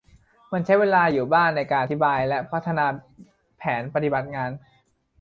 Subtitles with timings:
[0.51, 2.85] มันใช้เวลาอยู่บ้างในการอธิบายและพัฒนา
[3.57, 4.49] แผนปฏิบัติงาน